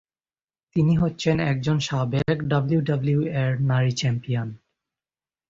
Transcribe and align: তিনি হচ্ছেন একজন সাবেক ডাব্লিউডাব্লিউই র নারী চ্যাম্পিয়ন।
তিনি 0.75 0.93
হচ্ছেন 0.97 1.35
একজন 1.51 1.77
সাবেক 1.79 2.37
ডাব্লিউডাব্লিউই 2.43 3.27
র 3.49 3.53
নারী 3.71 3.91
চ্যাম্পিয়ন। 3.91 4.49